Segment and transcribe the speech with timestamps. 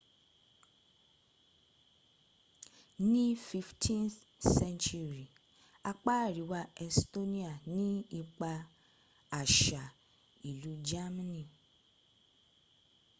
[3.11, 4.19] ní 15th
[4.57, 5.23] century
[5.91, 7.87] apá àríwá estonia ní
[8.19, 8.51] ipa
[9.41, 9.83] àṣà
[10.49, 11.43] ìlú germany